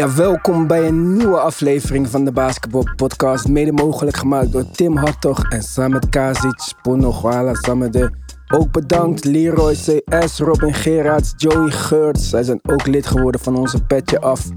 [0.00, 3.48] Ja, welkom bij een nieuwe aflevering van de Basketball Podcast.
[3.48, 8.12] Mede mogelijk gemaakt door Tim Hartog en Samet Kazic, Pono Gwala Samede.
[8.54, 12.28] Ook bedankt Leroy CS, Robin Gerards, Joey Geurts.
[12.28, 14.48] Zij zijn ook lid geworden van onze Petje Af.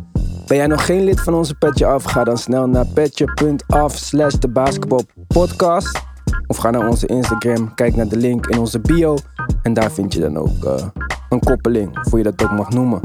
[0.48, 2.04] Ben jij nog geen lid van onze Petje Af?
[2.04, 6.02] Ga dan snel naar petje.af slash de basketbalpodcast.
[6.48, 9.18] Of ga naar onze Instagram, kijk naar de link in onze bio.
[9.62, 10.88] En daar vind je dan ook uh,
[11.30, 13.00] een koppeling, of hoe je dat ook mag noemen.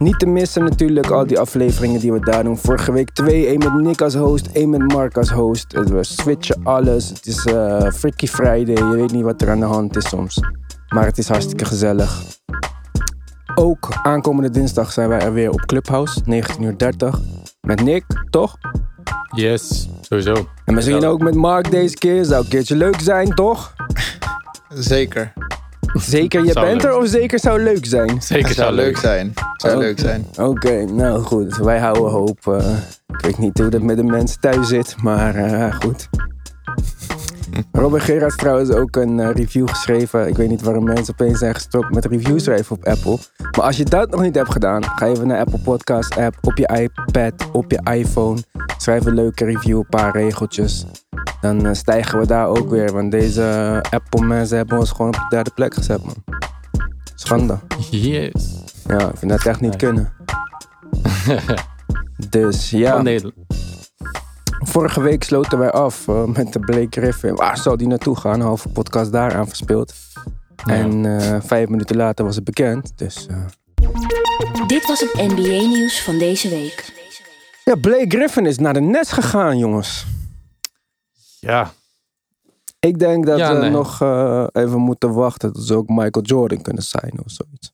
[0.00, 2.58] Niet te missen natuurlijk al die afleveringen die we daar doen.
[2.58, 5.72] Vorige week twee, één met Nick als host, één met Mark als host.
[5.72, 7.08] We switchen alles.
[7.08, 8.74] Het is uh, Freaky Friday.
[8.74, 10.40] Je weet niet wat er aan de hand is soms.
[10.88, 12.22] Maar het is hartstikke gezellig.
[13.54, 16.26] Ook aankomende dinsdag zijn wij er weer op Clubhouse, 19.30
[16.60, 16.74] uur.
[17.60, 18.56] Met Nick, toch?
[19.36, 20.34] Yes, sowieso.
[20.64, 22.24] En misschien ook met Mark deze keer.
[22.24, 23.74] Zou een keertje leuk zijn, toch?
[24.68, 25.32] Zeker.
[26.02, 28.22] Zeker, je Zou bent leuk er of zeker zou leuk zijn?
[28.22, 29.32] Zeker zou leuk zijn.
[29.56, 29.82] Zou Oké.
[29.84, 30.26] leuk zijn.
[30.38, 31.56] Oké, nou goed.
[31.56, 32.46] Wij houden hoop.
[32.46, 32.72] eh,
[33.06, 36.08] ik weet niet hoe dat met de mensen thuis zit, maar eh, goed.
[37.72, 40.28] Robin Gerard heeft trouwens ook een eh, review geschreven.
[40.28, 43.18] Ik weet niet waarom mensen opeens zijn gestopt met reviews schrijven op Apple.
[43.56, 46.58] Maar als je dat nog niet hebt gedaan, ga even naar Apple Podcast app op
[46.58, 48.38] je iPad, op je iPhone.
[48.76, 50.86] Schrijf een leuke review, een paar regeltjes.
[51.40, 52.92] Dan eh, stijgen we daar ook weer.
[52.92, 56.24] Want deze eh, Apple mensen hebben ons gewoon op de derde plek gezet, man.
[57.14, 57.58] Schande.
[57.90, 58.62] Yes.
[58.86, 60.12] Ja, ik vind dat echt niet kunnen.
[62.30, 63.34] Dus ja, Van Nederland.
[64.60, 67.34] Vorige week sloten wij af eh, met de Blake Griffin.
[67.34, 68.34] Waar zou die naartoe gaan?
[68.34, 69.94] Een halve podcast daaraan verspeeld.
[70.66, 70.74] Ja.
[70.74, 72.98] En eh, vijf minuten later was het bekend.
[72.98, 73.44] Dus eh,
[74.66, 76.92] Dit was het NBA-nieuws van deze week.
[77.64, 80.06] ja, Blake Griffin is naar de Nets gegaan, jongens.
[81.40, 81.72] Ja,
[82.80, 83.70] Ik denk dat Ja, we nee.
[83.70, 87.72] nog eh, even moeten wachten tot ze ook Michael Jordan kunnen zijn of zoiets.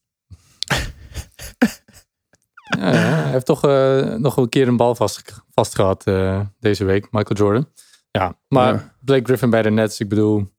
[2.66, 6.84] Ja, hij heeft toch eh, nog een keer een bal vast, vast gehad eh, deze
[6.84, 7.68] week, Michael Jordan.
[8.10, 8.94] Ja, maar Ja.
[9.00, 10.54] Blake Griffin bij de Nets, ik bedoel...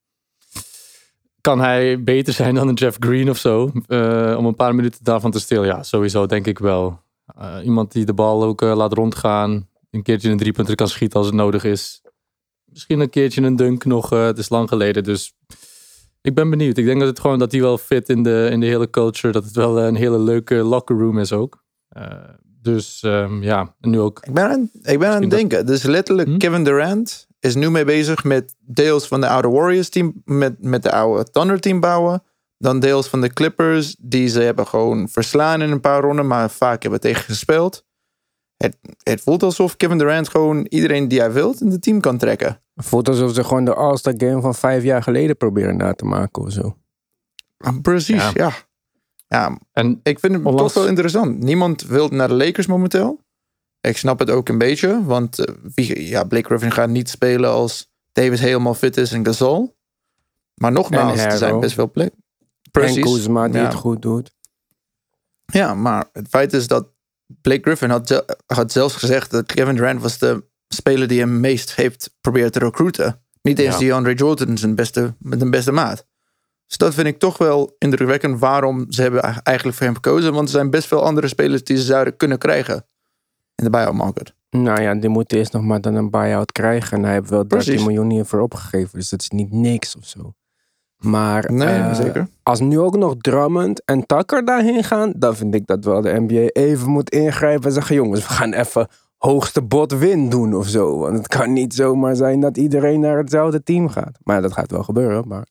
[1.41, 3.71] Kan hij beter zijn dan een Jeff Green of zo?
[3.87, 5.65] eh, om een paar minuten daarvan te stelen?
[5.65, 7.01] Ja, sowieso denk ik wel.
[7.63, 9.69] Iemand die de bal ook laat rondgaan.
[9.91, 12.01] Een keertje een driepunter kan schieten als het nodig is.
[12.65, 14.09] Misschien een keertje een dunk nog.
[14.09, 15.33] het is lang geleden, dus...
[16.21, 16.77] Ik ben benieuwd.
[16.77, 19.33] Ik denk dat het gewoon dat hij wel fit in de, in de hele culture.
[19.33, 21.65] Dat het wel een hele leuke locker room is ook.
[21.97, 22.29] Eh,
[22.61, 24.19] dus ehm, ja, nu ook.
[24.25, 25.65] Ik ben aan, ik ben aan het dat- denken.
[25.65, 26.37] Dus letterlijk Hm?
[26.37, 30.83] Kevin Durant is nu mee bezig met deels van de oude Warriors team, met, met
[30.83, 32.23] de oude Thunder team bouwen.
[32.57, 36.49] Dan deels van de Clippers, die ze hebben gewoon verslaan in een paar ronden, maar
[36.49, 37.85] vaak hebben tegen gespeeld.
[38.57, 42.17] Het, het voelt alsof Kevin Durant gewoon iedereen die hij wilt in het team kan
[42.17, 42.61] trekken.
[42.73, 46.05] Het voelt alsof ze gewoon de All-Star Game van vijf jaar geleden proberen na te
[46.05, 46.77] maken of zo.
[47.57, 48.31] Ah, Precies, Ja.
[48.33, 48.51] ja.
[49.27, 49.59] Ja.
[49.71, 51.39] En ik vind het Onlangs- toch wel interessant.
[51.39, 53.19] Niemand wil naar de Lakers momenteel.
[53.81, 57.49] Ik snap het ook een beetje, want eh, wie, ja, Blake Griffin gaat niet spelen
[57.49, 59.75] als Davis helemaal fit is en Gasol.
[60.53, 62.13] Maar nogmaals, En er zijn best veel plek.
[62.71, 63.65] En Kuzma die ja.
[63.65, 64.31] het goed doet.
[65.45, 66.87] Ja, maar het feit is dat
[67.41, 71.75] Blake Griffin had, had zelfs gezegd dat Kevin Durant was de speler die hem meest
[71.75, 73.21] heeft proberen te recruiten.
[73.41, 73.79] Niet eens Ja.
[73.79, 76.05] die Andre Jordan zijn beste, met een beste maat.
[76.67, 80.33] Dus dat vind ik toch wel indrukwekkend waarom ze hebben eigenlijk voor hem gekozen.
[80.33, 82.85] Want er zijn best veel andere spelers die ze zouden kunnen krijgen
[83.55, 84.33] in de buyout market.
[84.49, 86.97] Nou ja, die moet eerst nog maar dan een buy-out krijgen.
[86.97, 87.85] En hij heeft wel 13 Precies.
[87.85, 88.99] miljoen hiervoor opgegeven.
[88.99, 90.33] Dus dat is niet niks of zo.
[90.97, 92.27] Maar Nee, eh, zeker.
[92.43, 95.13] als nu ook nog Drummond en Tucker daarheen gaan...
[95.15, 97.95] dan vind ik dat wel de NBA even moet ingrijpen en zeggen...
[97.95, 98.87] jongens, we gaan even
[99.17, 100.97] hoogste bod win doen of zo.
[100.97, 104.17] Want het kan niet zomaar zijn dat iedereen naar hetzelfde team gaat.
[104.23, 105.27] Maar dat gaat wel gebeuren.
[105.27, 105.47] Maar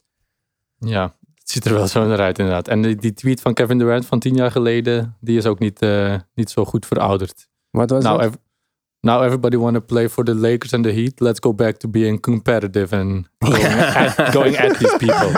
[0.79, 1.15] ja,
[1.47, 2.69] het ziet er wel zo naar uit inderdaad.
[2.69, 5.83] En die, die tweet van Kevin Durant van tien jaar geleden, die is ook niet,
[5.83, 7.49] eh, niet zo goed verouderd.
[7.71, 8.35] wat was ev-
[9.01, 11.21] now everybody want to play for the Lakers and the Heat.
[11.21, 13.65] Let's go back to being competitive and going,
[13.97, 15.31] at, going at these people.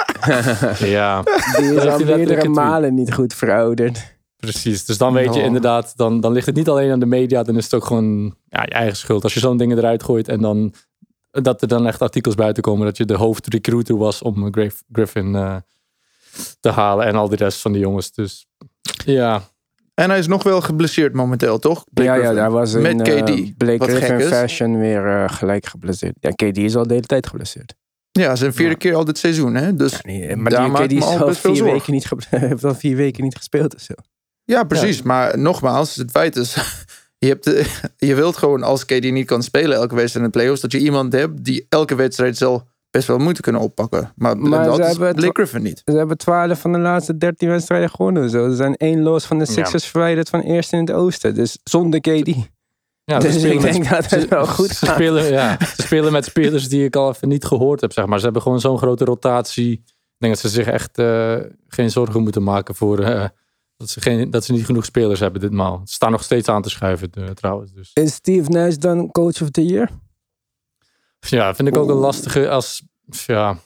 [0.96, 1.22] ja,
[1.56, 4.16] Die is al meerdere malen niet goed verouderd.
[4.36, 5.46] Precies, dus dan weet je Oh.
[5.46, 8.34] inderdaad, dan, dan ligt het niet alleen aan de media, dan is het ook gewoon
[8.48, 9.22] ja, je eigen schuld.
[9.22, 10.72] Als je zo'n dingen eruit gooit en dan
[11.30, 15.34] dat er dan echt artikels buiten komen dat je de hoofdrecruiter was om Griff- Griffin
[15.34, 15.56] eh,
[16.60, 18.12] te halen en al die rest van de jongens.
[18.12, 18.46] Dus
[19.04, 19.42] ja,
[19.94, 21.84] En hij is nog wel geblesseerd momenteel, toch?
[21.92, 23.56] Blake ja, ja, daar was in Met eh, KD.
[23.56, 24.28] Blake wat Griffin gek is.
[24.28, 26.14] Fashion weer eh, gelijk geblesseerd.
[26.20, 27.74] Ja, KD is al de hele tijd geblesseerd.
[28.10, 29.54] Ja, zijn vierde keer al dit seizoen.
[29.54, 29.74] Hè?
[29.74, 31.76] Dus Ja, nee, maar daar die KD me al al best veel vier zorgen.
[31.78, 33.94] weken niet heeft al vier weken niet gespeeld zo.
[34.44, 35.02] Ja, precies.
[35.02, 36.54] Maar nogmaals, het feit is,
[37.18, 37.66] je, hebt de-
[38.08, 40.78] je wilt gewoon als KD niet kan spelen elke wedstrijd in de playoffs, dat je
[40.78, 44.12] iemand hebt die elke wedstrijd zal best wel moeite kunnen oppakken.
[44.16, 45.82] Maar, Maar dat is hebben het Blake Griffin niet.
[45.84, 48.30] Ze hebben 12 van de laatste 13 wedstrijden gewonnen.
[48.30, 48.48] Zo.
[48.50, 49.52] Ze zijn één los van de Ja.
[49.52, 51.34] Sixers verwijderd van eerst in het oosten.
[51.34, 52.34] Dus zonder KD.
[53.04, 54.94] Ja, Dus ik met- denk dat het ze- wel goed ze gaat.
[54.94, 58.18] spelen, ja, ze spelen met spelers die ik al even niet gehoord heb, zeg maar.
[58.18, 59.72] Ze hebben gewoon zo'n grote rotatie.
[59.72, 61.36] Ik denk dat ze zich echt eh,
[61.68, 63.24] geen zorgen moeten maken voor eh,
[63.76, 65.80] dat, ze geen, dat ze niet genoeg spelers hebben ditmaal.
[65.84, 67.72] Ze staan nog steeds aan te schuiven eh, trouwens.
[67.72, 69.88] Dus Is Steve Nash dan coach of the year?
[71.20, 72.82] Ja, vind ik ook een lastige als,
[73.26, 73.56] ja,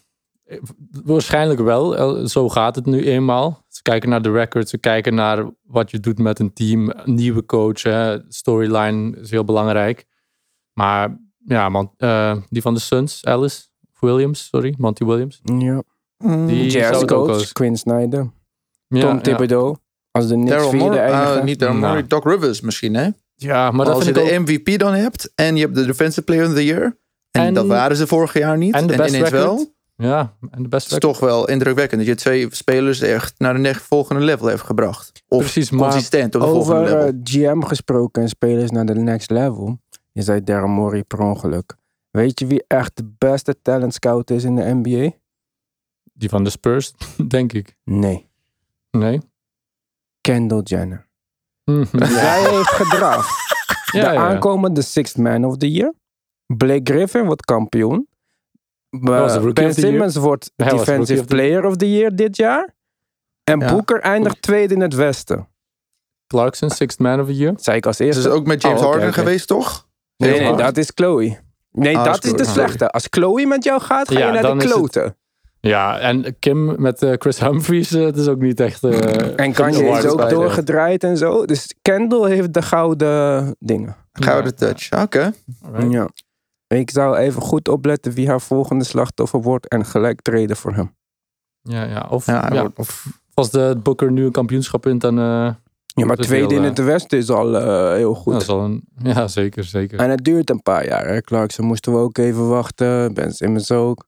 [1.05, 1.97] waarschijnlijk wel.
[1.97, 3.65] Eh, Zo gaat het nu eenmaal.
[3.69, 7.15] Ze kijken naar de records, ze kijken naar wat je doet met een team, een
[7.15, 8.19] nieuwe coach, hè.
[8.29, 10.07] storyline is heel belangrijk.
[10.73, 13.63] Maar ja, man, eh, die van de Suns, Alice
[14.01, 15.41] Williams, sorry, Monty Williams.
[15.59, 15.83] Ja.
[16.47, 18.31] Die zou Jazz coach, Quinn Snyder.
[18.89, 19.21] Ja, Tom ja.
[19.21, 19.77] Thibodeau.
[20.11, 21.39] Als de Knicks vierde eindigen.
[21.39, 22.07] ah, niet Daryl Nou.
[22.07, 23.09] Doc Rivers misschien, hè?
[23.35, 24.39] Ja, maar dat Als je vind de.
[24.39, 26.99] MVP dan hebt en je hebt de Defensive Player of the Year.
[27.33, 28.75] En, En- dat waren ze vorig jaar niet.
[28.75, 29.43] en de best ineens record.
[29.57, 29.71] wel.
[29.97, 33.63] Ja, en de beste Het is toch wel indrukwekkend dat je twee spelers echt naar
[33.63, 35.23] de volgende level heeft gebracht.
[35.29, 37.07] Of Precies, maar- consistent op de volgende Over level.
[37.09, 39.79] eh, GM gesproken en spelers naar de next level.
[40.13, 41.75] Je zei Daryl Morey per ongeluk.
[42.11, 45.11] Weet je wie echt de beste talent scout is in de NBA?
[46.13, 46.93] Die van de Spurs,
[47.29, 47.77] denk ik.
[47.85, 48.29] Nee.
[48.91, 49.21] Nee?
[50.21, 51.07] Kendall Jenner.
[51.65, 52.05] Mhm.
[52.07, 53.31] Zij heeft gedraft.
[53.93, 54.29] Ja, de ja.
[54.29, 55.93] aankomende Sixth Man of the Year.
[56.57, 58.07] Blake Griffin wordt kampioen.
[58.91, 59.75] Rookie ben.
[59.75, 62.75] Simmons wordt Defensive Player of the Year dit jaar.
[63.45, 63.73] En Ja.
[63.73, 65.49] Booker eindigt tweede in het Westen.
[66.27, 67.55] Clarkson, Sixth Man of the Year.
[67.57, 68.23] Zei ik als eerste.
[68.23, 69.89] het ook met James Oh, Harden geweest, toch?
[70.17, 71.39] Nee, nee, dat is Chloe.
[71.73, 72.55] Nee, Ah, dat is is de Chloe.
[72.55, 72.91] slechte.
[72.91, 75.17] Als Chloe met jou gaat, ga Ja, je naar dan de het- kloten.
[75.61, 78.85] Ja, en Kim met eh, Chris Humphries, eh, dat is ook niet echt...
[78.85, 81.45] eh, En Kanye is ook doorgedraaid en zo.
[81.45, 83.97] Dus Kendall heeft de gouden dingen.
[84.13, 84.67] Gouden Ja.
[84.67, 85.03] touch.
[85.03, 85.33] Oké.
[85.89, 86.09] Ja.
[86.73, 90.95] Ik zou even goed opletten wie haar volgende slachtoffer wordt en gelijk treden voor hem.
[91.63, 92.07] Ja, ja.
[92.11, 95.19] Of, Ja, ja, wordt- of als de Booker nu een kampioenschap wint, dan...
[95.19, 95.55] eh,
[95.95, 98.33] Ja, maar tweede heel, in eh, het Westen is al eh, heel goed.
[98.33, 98.83] dat is al een...
[99.03, 99.99] Ja, zeker, zeker.
[99.99, 101.07] En het duurt een paar jaar.
[101.07, 101.21] Hè?
[101.21, 103.15] Clarkson moesten we ook even wachten.
[103.15, 104.07] Ben Simmons ook.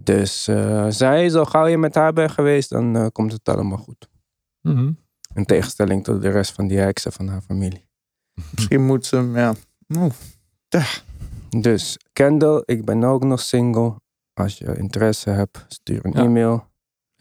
[0.00, 4.08] Dus eh, zij, zo gauw je met haar bent geweest, dan komt het allemaal goed.
[4.60, 4.92] Mhm.
[5.34, 7.84] In tegenstelling tot de rest van die heksen van haar familie.
[8.54, 9.54] Misschien moet ze hem, ja.
[9.96, 10.12] Oeh.
[11.58, 13.94] Dus Kendall, ik ben ook nog single.
[14.34, 16.20] Als je interesse hebt, stuur een Ja.
[16.22, 16.68] e-mail.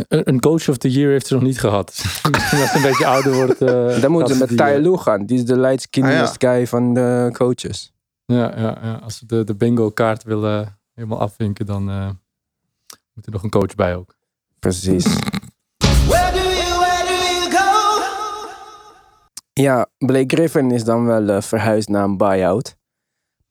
[0.07, 2.01] Een een coach of the year heeft ze nog niet gehad.
[2.31, 3.61] Misschien als ze een beetje ouder wordt...
[3.61, 5.25] eh, Dan moeten ze ze met Ty eh, Lue gaan.
[5.25, 7.93] Die is de light skinniest Ah, guy van de coaches.
[8.25, 8.93] Ja, ja, ja.
[9.03, 12.09] als ze de, de bingo kaart willen helemaal afvinken, dan eh,
[13.13, 14.15] moet er nog een coach bij ook.
[14.59, 15.03] Precies.
[16.07, 17.67] Where do you, where do you go?
[19.53, 22.77] Ja, Blake Griffin is dan wel verhuisd naar een buyout.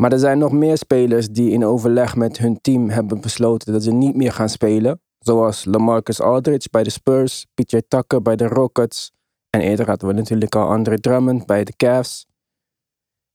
[0.02, 3.82] Maar er zijn nog meer spelers die in overleg met hun team hebben besloten dat
[3.82, 5.00] ze niet meer gaan spelen.
[5.18, 9.12] Zoals Lamarcus Aldridge bij de Spurs, PJ Tucker bij de Rockets.
[9.50, 12.26] En eerder hadden we natuurlijk al Andre Drummond bij de Cavs.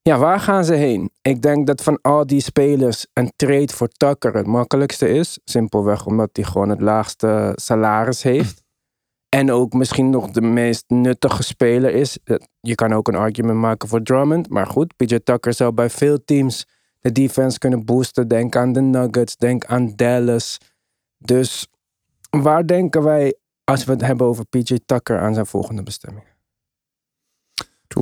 [0.02, 1.10] Ja, waar gaan ze heen?
[1.22, 5.38] Ik denk dat van al die spelers een trade voor Tucker het makkelijkste is.
[5.44, 8.63] Simpelweg omdat hij gewoon het laagste salaris heeft.
[9.34, 12.18] En ook misschien nog de meest nuttige speler is.
[12.24, 14.48] Eh, Je kan ook een argument maken voor Drummond.
[14.48, 16.66] Maar goed, PJ Tucker zou bij veel teams
[17.00, 18.28] de defense kunnen boosten.
[18.28, 20.58] Denk aan de Nuggets, denk aan Dallas.
[21.18, 21.68] Dus
[22.30, 26.24] waar denken wij, als we het hebben over PJ Tucker, aan zijn volgende bestemming?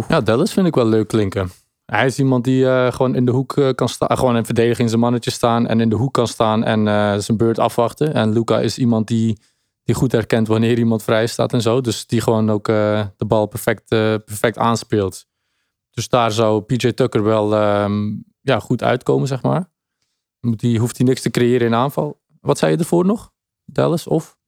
[0.08, 1.50] Ja, Dallas vind ik wel leuk klinken.
[1.84, 4.16] Hij is iemand die eh, gewoon in de hoek eh, kan staan.
[4.16, 5.66] Gewoon in verdediging zijn mannetje staan.
[5.66, 8.14] En in de hoek kan staan en eh, zijn beurt afwachten.
[8.14, 9.38] En Luca is iemand die,
[9.84, 11.80] die goed herkent wanneer iemand vrij staat en zo.
[11.80, 15.26] Dus die gewoon ook eh, de bal perfect, eh, perfect aanspeelt.
[15.90, 19.70] Dus daar zou PJ Tucker wel ehm, ja, goed uitkomen, zeg maar.
[20.40, 22.20] Die, hoeft hij niks te creëren in aanval.
[22.40, 23.32] Wat zei je ervoor nog?
[23.64, 24.38] Dallas of?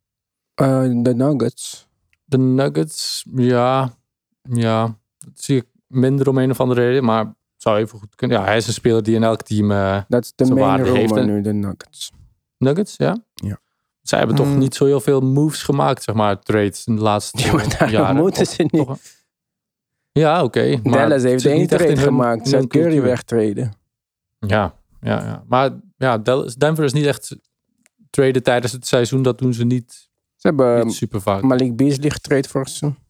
[0.55, 1.89] Eh, de Nuggets.
[2.25, 3.97] De Nuggets, ja,
[4.43, 8.39] ja, dat zie ik minder om een of andere reden, maar zou even goed kunnen.
[8.39, 9.69] Ja, hij is een speler die in elk team
[10.09, 12.13] Dat is de Zijn main waarde heeft nu, de Nuggets.
[12.59, 13.17] Nuggets, ja.
[13.35, 13.61] Ja.
[14.05, 14.59] Zij hebben toch Mm.
[14.59, 17.91] niet zo heel veel moves gemaakt, zeg maar, trades in de laatste Ja, maar daar
[17.91, 18.17] jaren.
[18.23, 18.87] moeten ze niet.
[18.87, 18.99] toch-
[20.13, 20.81] Ja, oké.
[20.83, 22.51] maar Dallas heeft één niet echt in trade hun- gemaakt.
[22.51, 23.73] hun Curry wegtreden.
[24.39, 25.45] Ja, ja, ja.
[25.47, 27.37] Maar ja, Dallas, Denver is niet echt
[28.11, 29.23] traden tijdens het seizoen.
[29.23, 29.93] Dat doen ze niet,
[30.37, 31.43] Ze hebben niet super vaak.
[31.43, 33.03] Malik Beasley getraind vorig seizoen.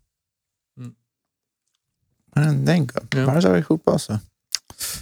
[2.33, 3.25] Ik denk, Ja.
[3.25, 4.23] waar zou je goed passen?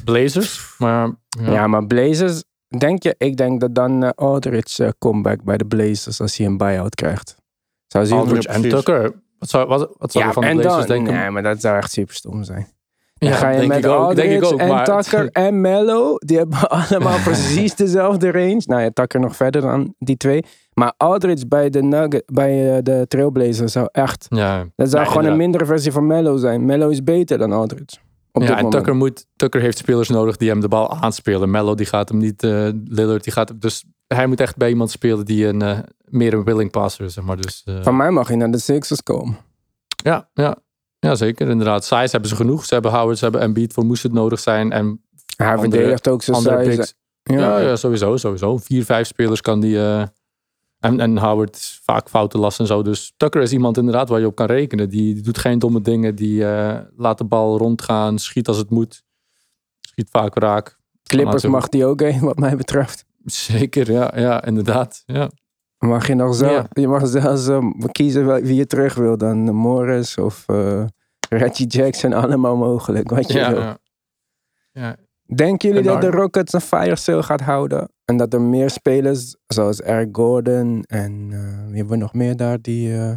[0.04, 1.52] Blazers, maar ja.
[1.52, 1.66] Ja.
[1.66, 2.42] maar Blazers,
[2.80, 3.14] denk je?
[3.18, 6.94] Ik denk dat dan eh, Aldridge eh, comeback bij de Blazers als hij een buyout
[6.94, 7.36] krijgt.
[7.86, 8.68] Zou zien Aldridge en.
[8.68, 9.12] Tucker.
[9.38, 11.14] Wat zou, wat, wat zou je van de Blazers dan, denken?
[11.14, 12.66] Nee, maar dat zou echt super stom zijn.
[13.14, 15.60] Dan ga je denk met ik ook, denk ik Aldridge ook, en maar- Tucker en
[15.60, 16.14] Mello.
[16.18, 18.62] Die hebben allemaal precies dezelfde range.
[18.64, 20.44] Nou ja, Tucker nog verder dan die twee.
[20.74, 24.26] Maar Aldridge bij de, Nugget, bij eh, de Trailblazers zou echt...
[24.28, 26.64] Ja, Dat zou Ja, gewoon een mindere versie van Mello zijn.
[26.64, 27.96] Mello is beter dan Aldridge.
[28.32, 28.70] Op ja, en.
[28.70, 31.50] Tucker, moet, Tucker heeft spelers nodig die hem de bal aanspelen.
[31.50, 34.68] Mello die gaat hem niet, eh, Lillard die gaat hem, dus hij moet echt bij
[34.68, 37.36] iemand spelen die een, eh, meer een willing passer is, zeg maar.
[37.36, 39.36] Dus, eh, Van mij mag hij naar de Sixers komen.
[39.86, 40.56] ja, ja,
[40.98, 41.84] ja, zeker, inderdaad.
[41.84, 42.64] Size hebben ze genoeg.
[42.64, 44.72] Ze hebben Howard, ze hebben Embiid voor moest het nodig zijn.
[44.72, 45.04] En
[45.36, 46.94] Hij verdedigt ook zijn size.
[47.22, 47.38] Ja.
[47.38, 48.56] Ja, ja, sowieso, sowieso.
[48.56, 49.78] Vier, vijf spelers kan die...
[50.82, 52.82] en, en Howard is vaak fouten last en zo.
[52.82, 54.88] Dus Tucker is iemand inderdaad waar je op kan rekenen.
[54.88, 56.14] Die, die doet geen domme dingen.
[56.14, 58.18] Die eh, laat de bal rondgaan.
[58.18, 59.04] Schiet als het moet.
[59.80, 60.78] Schiet vaak raak.
[61.02, 63.04] Clippers mag die ook heen, wat mij betreft.
[63.24, 65.02] Zeker, ja, ja inderdaad.
[65.06, 65.30] Ja.
[65.78, 66.66] Mag je nog Ja.
[66.72, 67.48] je mag zelfs
[67.92, 69.16] kiezen wie je terug wil.
[69.16, 70.84] Dan eh, Morris of eh,
[71.28, 73.10] Reggie Jackson, allemaal mogelijk.
[73.10, 73.60] Wat je Ja, wil.
[73.60, 73.78] ja.
[74.72, 74.96] ja.
[75.34, 77.88] Denken jullie dat de Rockets een fire sale gaat houden?
[78.04, 82.36] En dat er meer spelers, zoals Eric Gordon en eh, wie hebben we nog meer
[82.36, 82.60] daar?
[82.60, 83.12] Die eh,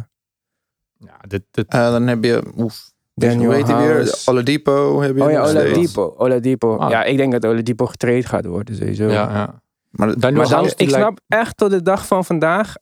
[0.98, 4.22] ja dit, dit, Eh, dan heb je, oef, Daniel weer?
[4.26, 5.42] Oladipo heb je Oh ja.
[5.42, 6.14] Oladipo.
[6.16, 6.76] Oladipo.
[6.76, 6.90] Ah.
[6.90, 9.04] Ja, ik denk dat Oladipo getraind gaat worden sowieso.
[9.04, 9.62] ja, ja.
[9.90, 12.74] Maar, Daniel Maar dan, House, die ik lijkt- snap echt tot de dag van vandaag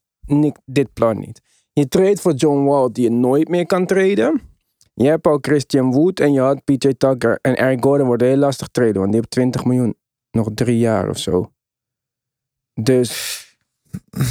[0.65, 1.41] dit plan niet.
[1.73, 4.41] Je trade voor John Wall die je nooit meer kan traden.
[4.95, 7.39] Je hebt al Christian Wood en je had PJ Tucker.
[7.41, 9.97] En Eric Gordon wordt heel lastig traden, want die heeft 20 miljoen.
[10.31, 11.53] Nog drie jaar of zo.
[12.81, 13.43] Dus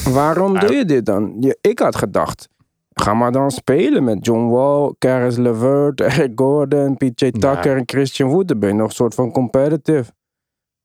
[0.09, 1.35] waarom doe je dit dan?
[1.39, 2.49] Je, ik had gedacht,
[2.93, 8.29] ga maar dan spelen met John Wall, Caris LeVert, Eric Gordon, PJ Tucker en Christian
[8.29, 8.47] Wood.
[8.47, 10.11] Dan ben je nog een soort van competitive.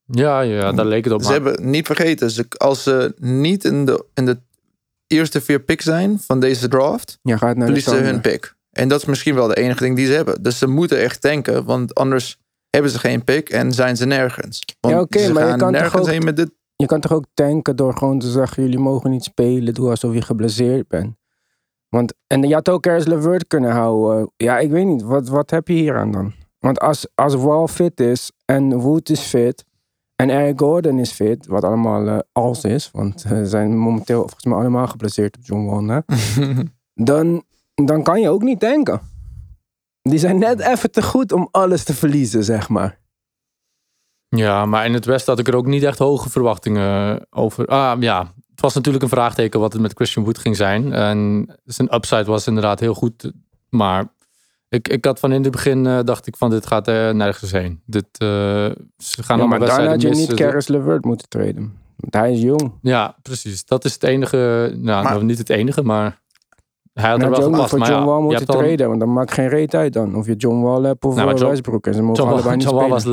[0.05, 1.23] ja, ja, daar leek het op.
[1.23, 4.39] Ze maar- hebben niet vergeten, ze, als ze niet in de, in de
[5.07, 8.57] eerste vier picks zijn van deze draft, Je gaat naar verliezen hun pick.
[8.79, 10.43] En dat is misschien wel de enige ding die ze hebben.
[10.43, 12.39] Dus ze moeten echt denken, want anders
[12.71, 14.65] hebben ze geen pick en zijn ze nergens.
[14.81, 16.51] Want Ja, oké, maar je kan toch nergens ook- heen met dit.
[16.77, 20.15] Je kan toch ook tanken door gewoon te zeggen: jullie mogen niet spelen, doe alsof
[20.15, 21.17] je geblesseerd bent.
[21.89, 24.31] Want, en je had ook Caris LeVert kunnen houden.
[24.37, 26.33] Ja, ik weet niet, wat, wat heb je hier aan dan?
[26.59, 29.65] Want als, als Wall fit is en Wood is fit
[30.17, 34.45] en Eric Gordon is fit, wat allemaal eh, als is, want ze zijn momenteel volgens
[34.45, 36.03] mij allemaal geblesseerd op John Wall,
[37.11, 37.43] dan,
[37.87, 39.01] dan kan je ook niet tanken.
[40.03, 42.99] Die zijn net even te goed om alles te verliezen, zeg maar.
[44.29, 47.67] Ja, maar in het Westen had ik er ook niet echt hoge verwachtingen over.
[47.67, 50.93] Ah, ja, het was natuurlijk een vraagteken wat het met Christian Wood ging zijn.
[50.93, 53.33] En zijn upside was inderdaad heel goed.
[53.69, 54.07] Maar
[54.69, 57.53] ik, ik had van in het begin, eh, dacht ik van dit gaat er nergens
[57.53, 57.83] heen.
[57.87, 58.77] Dit, eh, ze gaan
[59.17, 60.37] Ja, allemaal maar wedstrijden had je niet missen.
[60.37, 61.73] Caris LeVert moeten traden.
[61.97, 62.73] Want hij is jong.
[62.83, 63.65] Ja, precies.
[63.65, 64.37] Dat is het enige,
[64.75, 66.21] nou, Maar- nou, niet het enige, maar
[67.01, 67.71] hij had Dan er wel gepast.
[67.71, 68.89] voor Maar John ja, Wall je moeten traden.
[68.89, 70.15] Want dan maakt geen reet uit dan.
[70.17, 71.87] Of je John Wall hebt of Nou, eh, John- Westbrook.
[71.87, 72.95] En ze mogen John allebei niet John spelen.
[72.95, 73.05] was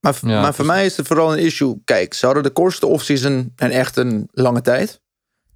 [0.00, 1.80] Maar, Ja, maar voor mij is het vooral een issue.
[1.84, 5.00] Kijk, ze hadden de kortste offseason en echt een lange tijd.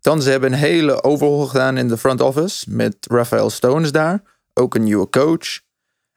[0.01, 2.71] Dan ze hebben een hele overhaul gedaan in de front office.
[2.71, 4.23] Met Rafael Stones daar.
[4.55, 5.61] Ook een nieuwe coach.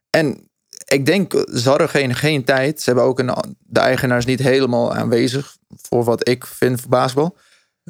[0.10, 0.50] En
[0.86, 2.82] ik denk, ze hadden geen, geen tijd.
[2.82, 5.58] Ze hebben ook een, de eigenaars niet helemaal aanwezig.
[5.82, 7.38] Voor wat ik vind voor basketbal.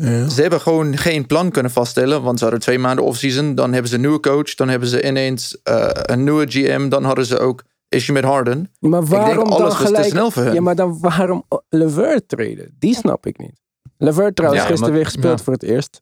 [0.06, 2.22] Ze hebben gewoon geen plan kunnen vaststellen.
[2.22, 3.56] Want ze hadden twee maanden offseason.
[3.56, 4.56] Dan hebben ze een nieuwe coach.
[4.56, 6.90] Dan hebben ze ineens eh, een nieuwe GM.
[6.90, 8.72] Dan hadden ze ook issue met Harden.
[8.80, 10.06] Maar waarom denk, alles dan was te gelijk...
[10.06, 10.54] snel voor hun.
[10.54, 12.76] Ja, maar dan waarom LeVert traden?
[12.80, 13.60] Die snap ik niet.
[13.98, 15.44] LeVert trouwens Ja, gisteren maar- weer gespeeld ja.
[15.44, 16.02] voor het eerst.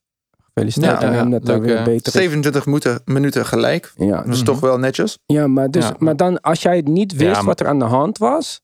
[0.53, 2.13] Gefeliciteerd Ja, aan hem dat hij weer beter is.
[2.13, 3.93] 27 minuten, minuten gelijk.
[3.95, 5.17] Ja, Dat is toch wel netjes.
[5.25, 5.95] ja, maar, dus, Ja.
[5.99, 8.61] maar dan als jij het niet wist Ja, maar- wat er aan de hand was,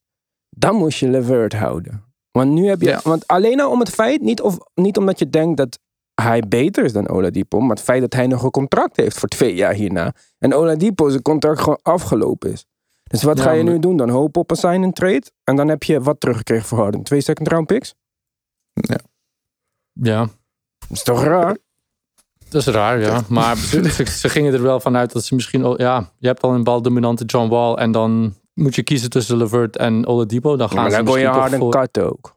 [0.50, 2.04] dan moest je LeVert houden.
[2.38, 3.00] Want nu heb je, Ja.
[3.04, 5.80] want alleen al om het feit, niet, of, niet omdat je denkt dat
[6.22, 9.30] hij beter is dan Oladipo, maar het feit dat hij nog een contract heeft voor
[9.30, 10.14] twee jaar hierna.
[10.40, 12.66] En Oladipo zijn contract gewoon afgelopen is.
[13.04, 13.98] Dus wat Ja, ga je nu doen?
[13.98, 15.24] Dan hopen op een sign and trade.
[15.44, 17.04] En dan heb je wat teruggekregen voor Harden.
[17.04, 17.94] Twee second round picks?
[19.94, 20.20] ja,
[20.80, 21.58] Dat is toch raar?
[22.50, 23.22] Dat is raar, ja.
[23.30, 25.64] Maar ze, ze- ze gingen er wel vanuit dat ze misschien...
[25.64, 27.76] al- Ja, je hebt al een baldominante John Wall...
[27.76, 30.56] en dan moet je kiezen tussen Levert en Oladipo.
[30.56, 32.12] Dan gaan maar ze dan kon je misschien toch Harden voor...
[32.12, 32.34] ook.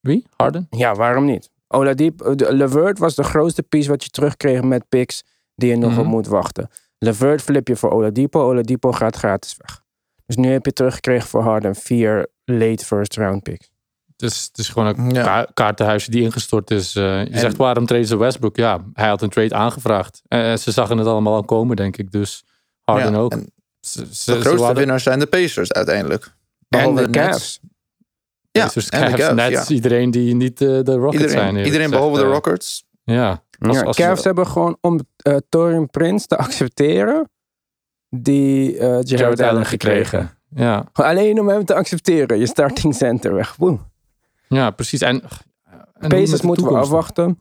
[0.00, 0.26] Wie?
[0.36, 0.66] Harden?
[0.70, 1.50] Ja, waarom niet?
[1.68, 5.90] Oladipo, de- Levert was de grootste piece wat je terugkreeg met picks die je nog
[5.90, 6.00] Mhm.
[6.00, 6.70] op moet wachten.
[6.98, 8.40] Levert flip je voor Oladipo.
[8.40, 9.82] Oladipo gaat gratis weg.
[10.26, 13.72] Dus nu heb je teruggekregen voor Harden vier late first round picks.
[14.16, 15.22] Het is, het is gewoon een Ja.
[15.24, 16.96] ka- kaartenhuisje die ingestort is.
[16.96, 18.56] Eh, je En- zegt waarom traden ze Westbrook?
[18.56, 20.22] Ja, hij had een trade aangevraagd.
[20.28, 22.10] Eh, ze zagen het allemaal al komen, denk ik.
[22.10, 22.44] Dus
[22.84, 23.32] Harden Ja, ook.
[23.32, 23.52] en
[23.84, 26.24] Ze, ze, de grootste winnaars zijn de Pacers uiteindelijk.
[26.24, 26.32] En
[26.68, 27.28] Behalve de Nets.
[27.28, 27.60] Cavs.
[28.50, 29.74] Ja, Pacers, en de Cavs, Cavs, Nets, ja.
[29.74, 31.22] iedereen die niet eh, de Rockets zijn.
[31.22, 31.90] Iedereen, eerlijk iedereen gezegd.
[31.90, 32.84] behalve de Eh, Rockets.
[33.04, 33.42] Ja.
[33.58, 37.30] Als- ja, als- Cavs hebben gewoon om uh, Torin Prince te accepteren
[38.08, 40.38] die eh Jared, Jared Allen gekregen.
[40.54, 42.38] Ja, Alleen om hem te accepteren.
[42.38, 43.56] Je starting center weg.
[43.56, 43.90] Boom.
[44.48, 45.00] ja precies.
[45.00, 45.22] En,
[45.98, 47.38] en Pacers moeten we afwachten.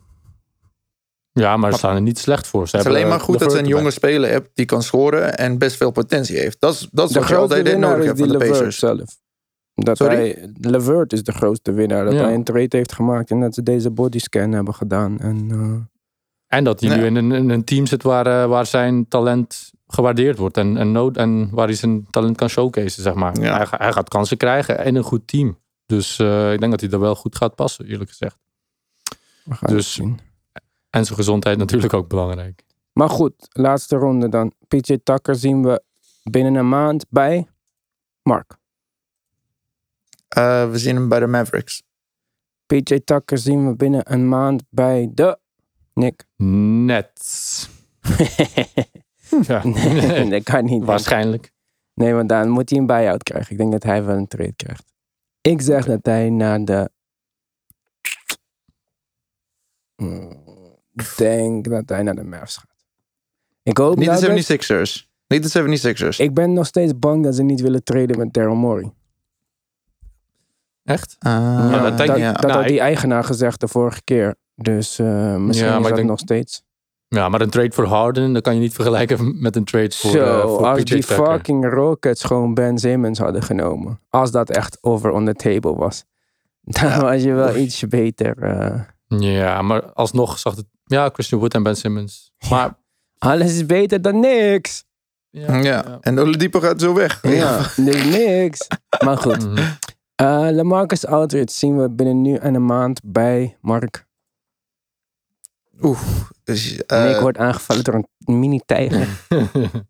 [1.33, 2.67] Ja, maar ze staan er niet slecht voor.
[2.67, 4.83] Ze Het is hebben, alleen maar goed dat ze een jonge speler hebt die kan
[4.83, 6.59] scoren en best veel potentie heeft.
[6.59, 8.39] Dat is, dat is De wat je grootste altijd nodig is hebt die van de
[8.39, 8.79] Levert Pacers.
[8.79, 9.21] zelf.
[9.73, 10.15] Dat Sorry?
[10.15, 12.05] hij, Levert is de grootste winnaar.
[12.05, 12.23] Dat Ja.
[12.23, 15.19] hij een trade heeft gemaakt en dat ze deze bodyscan hebben gedaan.
[15.19, 15.91] En, eh,
[16.57, 16.95] En dat hij Ja.
[16.95, 20.57] nu in een, in een team zit waar, eh, waar zijn talent gewaardeerd wordt.
[20.57, 23.39] En, en, nood, en waar hij zijn talent kan showcaseen, zeg maar.
[23.39, 23.55] Ja.
[23.57, 25.59] Hij, ga- hij gaat kansen krijgen in een goed team.
[25.85, 28.37] Dus eh, ik denk dat hij er wel goed gaat passen, eerlijk gezegd.
[29.43, 30.19] we gaan Dus- het zien.
[30.93, 32.63] En zijn gezondheid natuurlijk ook belangrijk.
[32.91, 34.53] Maar goed, laatste ronde dan.
[34.67, 35.83] PJ Tucker zien we
[36.23, 37.47] binnen een maand bij
[38.21, 38.57] Mark.
[40.27, 41.83] Eh, we zien hem bij de Mavericks.
[42.65, 45.39] PJ Tucker zien we binnen een maand bij de
[45.93, 46.25] Nick.
[46.37, 47.11] Net.
[49.47, 49.67] Ja.
[49.67, 50.83] nee, dat kan niet.
[50.83, 51.51] Waarschijnlijk.
[51.93, 53.51] Nee, want dan moet hij een buy-out krijgen.
[53.51, 54.93] Ik denk dat hij wel een trade krijgt.
[55.41, 56.89] Ik zeg dat hij naar de...
[59.95, 60.42] Hmm,
[61.17, 62.85] denk dat hij naar de Mavs gaat.
[63.63, 65.11] Ik hoop Niet nou de dat- 76ers.
[65.27, 66.17] Niet de 76ers.
[66.19, 68.93] Ik ben nog steeds bang dat ze niet willen traden met Daryl Morey.
[70.83, 71.15] Echt?
[71.19, 72.23] Ja, dat denk dat, ik.
[72.23, 74.35] dat Nou, had ik- die eigenaar gezegd de vorige keer.
[74.55, 76.63] Dus eh, misschien Ja, maar is dat denk- nog steeds.
[77.07, 80.09] Ja, maar een trade voor Harden, dat kan je niet vergelijken met een trade voor,
[80.11, 81.25] Zo, eh, voor als PJ die Tucker.
[81.25, 83.99] fucking Rockets gewoon Ben Simmons hadden genomen.
[84.09, 86.03] Als dat echt over on the table was.
[86.81, 88.37] Dan was je wel ietsje beter.
[88.37, 88.81] eh.
[89.07, 90.65] Ja, maar alsnog zag het...
[90.85, 92.31] Ja, Christian Wood en Ben Simmons.
[92.49, 92.77] Maar...
[93.17, 94.83] alles is beter dan niks.
[95.29, 95.97] Ja, ja.
[96.01, 97.21] en Oladipo gaat zo weg.
[97.21, 98.67] Ja, dus niks.
[99.03, 99.45] Maar goed.
[99.45, 99.71] Mhm.
[100.15, 104.05] Eh Lamarcus Aldridge zien we binnen nu en een maand bij Mark.
[105.81, 105.99] Oeh.
[106.43, 109.07] Dus, eh, Nick wordt aangevallen door een mini-tijger.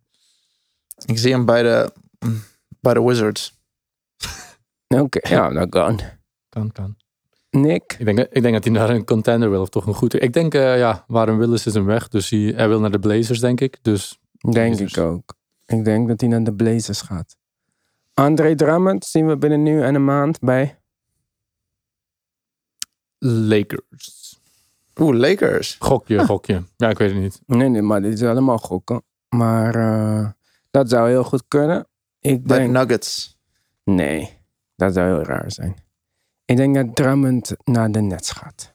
[1.12, 1.94] ik zie hem bij de,
[2.80, 3.62] bij de Wizards.
[4.88, 6.00] Oké, ja, dat kan.
[6.50, 6.98] kan, kan.
[7.54, 7.96] Nick?
[7.98, 10.22] Ik denk, ik denk dat hij naar een contender wil, of toch een goed...
[10.22, 12.08] Ik denk, eh, ja, Warren Willis is hem weg.
[12.08, 13.78] Dus hij, hij wil naar de Blazers, denk ik.
[13.82, 14.94] Dus Denk Blazers.
[14.94, 15.36] ik ook.
[15.66, 17.36] Ik denk dat hij naar de Blazers gaat.
[18.14, 20.78] André Drummond zien we binnen nu en een maand bij...
[23.20, 24.40] Lakers.
[25.00, 25.76] Oeh, Lakers.
[25.80, 26.64] Gokje, gokje.
[26.78, 27.42] Ja, ik weet het niet.
[27.46, 29.04] Nee, nee, maar dit is allemaal gokken.
[29.30, 30.30] Maar eh,
[30.72, 31.88] dat zou heel goed kunnen.
[32.20, 32.72] Ik Bij denk...
[32.72, 33.38] Nuggets.
[33.84, 34.38] Nee,
[34.76, 35.76] dat zou heel raar zijn.
[36.46, 38.74] Ik denk dat Drummond naar de Nets gaat.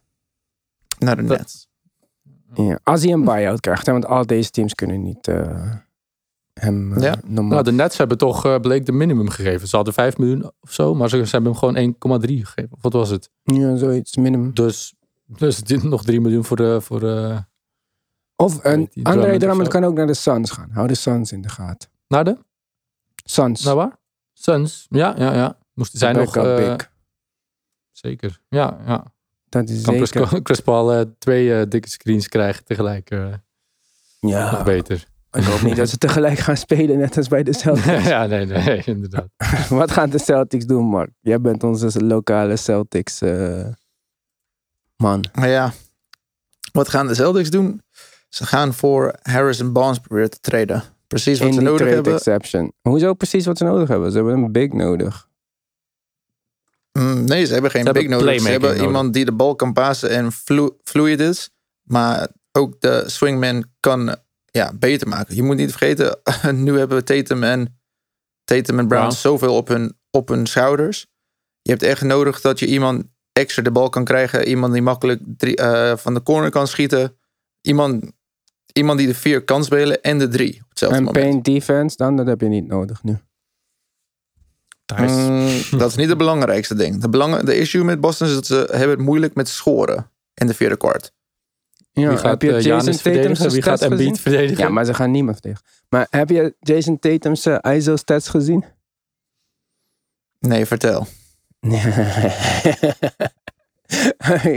[0.99, 1.69] Naar de Nets.
[2.55, 3.87] Ja, als hij een buy-out krijgt.
[3.87, 5.73] hè, Want al deze teams kunnen niet eh,
[6.55, 7.15] hem eh, Ja.
[7.25, 7.51] normaal...
[7.53, 9.69] Nou, de Nets hebben toch, eh, bleek, de minimum gegeven.
[9.69, 12.73] Ze hadden 5 miljoen of zo, maar ze, ze hebben hem gewoon 1,3 gegeven.
[12.73, 13.31] Of wat was het?
[13.43, 14.55] Ja, zoiets, minimum.
[14.55, 14.95] Dus,
[15.27, 16.81] dus nog 3 miljoen voor de...
[16.81, 17.01] Voor
[18.37, 20.71] Of een, André Drummond kan ook naar de Suns gaan.
[20.71, 21.89] Hou de Suns in de gaten.
[22.09, 22.37] naar de?
[23.25, 23.65] Suns.
[23.65, 23.99] Naar waar?
[24.33, 24.87] Suns.
[24.91, 25.59] Ja, ja, ja.
[25.75, 26.37] Moesten zij nog...
[26.37, 26.91] Eh, big.
[27.99, 28.41] Zeker.
[28.49, 29.05] Ja, ja.
[29.49, 30.41] Dat is Kan zeker.
[30.43, 33.11] Chris Paul eh, twee eh, dikke screens krijgen tegelijk.
[33.11, 33.33] eh,
[34.21, 35.05] Ja, Nog beter.
[35.33, 38.05] ik hoop niet dat ze tegelijk gaan spelen, net als bij de Celtics.
[38.09, 39.29] ja, nee, nee, inderdaad.
[39.69, 41.11] Wat gaan de Celtics doen, Mark?
[41.21, 43.67] Jij bent onze lokale Celtics eh,
[44.97, 45.25] man.
[45.35, 45.73] Maar ja,
[46.73, 47.83] wat gaan de Celtics doen?
[48.29, 50.83] Ze gaan voor Harrison Barnes proberen te traden.
[51.07, 52.13] Precies wat In ze nodig trade hebben.
[52.15, 52.73] exception.
[52.83, 54.11] Hoezo precies wat ze nodig hebben?
[54.11, 55.28] Ze hebben een big nodig.
[56.99, 58.41] Mm, nee, ze hebben geen Ze big hebben nodig.
[58.41, 58.87] Ze hebben nodig.
[58.87, 61.51] iemand die de bal kan passen en flu- fluid is.
[61.83, 64.17] Maar ook de swingman kan
[64.51, 65.35] ja, beter maken.
[65.35, 66.19] Je moet niet vergeten,
[66.65, 67.81] nu hebben we Tatum en,
[68.45, 71.07] Tatum en Brown zoveel op hun, op hun schouders.
[71.63, 74.49] Je hebt echt nodig dat je iemand extra de bal kan krijgen.
[74.49, 77.17] Iemand die makkelijk drie, eh, van de corner kan schieten.
[77.61, 78.05] Iemand,
[78.73, 81.25] iemand die de vier kan spelen en de drie op hetzelfde En moment.
[81.25, 83.19] paint defense dan, dat heb je niet nodig nu.
[84.95, 85.13] Thijs.
[85.13, 87.01] Mm, dat is niet het belangrijkste ding.
[87.01, 90.47] De, belang, de issue met Boston is dat ze hebben het moeilijk met scoren in
[90.47, 91.13] de vierde kwart.
[91.93, 93.51] Ja, Wie gaat heb je eh, Jason Tatum's verdedigen?
[93.51, 93.83] Wie gaat?
[93.83, 94.65] Embiid verdedigen?
[94.65, 95.67] Ja, maar ze gaan niemand verdedigen.
[95.89, 98.65] Maar heb je Jason Tatum's eh, ISO-stats gezien?
[100.39, 101.07] Nee, vertel.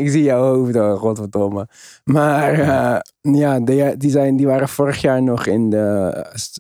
[0.01, 1.67] ik zie jouw hoofd al, godverdomme.
[2.03, 2.99] Maar eh,
[3.33, 6.11] ja, die, die, zijn, die waren vorig jaar nog in de